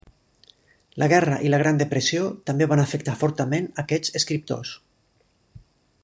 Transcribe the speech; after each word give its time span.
La 1.01 1.09
guerra 1.11 1.35
i 1.49 1.51
la 1.53 1.59
gran 1.63 1.77
depressió 1.81 2.25
també 2.51 2.67
van 2.71 2.81
afectar 2.85 3.15
fortament 3.25 3.69
aquests 3.83 4.17
escriptors. 4.21 4.75